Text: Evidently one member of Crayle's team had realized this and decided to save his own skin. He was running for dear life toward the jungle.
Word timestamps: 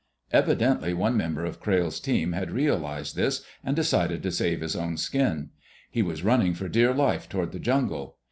Evidently 0.31 0.95
one 0.95 1.15
member 1.15 1.45
of 1.45 1.59
Crayle's 1.59 1.99
team 1.99 2.31
had 2.33 2.49
realized 2.49 3.15
this 3.15 3.45
and 3.63 3.75
decided 3.75 4.23
to 4.23 4.31
save 4.31 4.61
his 4.61 4.75
own 4.75 4.97
skin. 4.97 5.51
He 5.91 6.01
was 6.01 6.23
running 6.23 6.55
for 6.55 6.67
dear 6.67 6.91
life 6.91 7.29
toward 7.29 7.51
the 7.51 7.59
jungle. 7.59 8.17